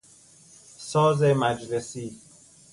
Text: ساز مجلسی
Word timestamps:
ساز 0.77 1.21
مجلسی 1.23 2.19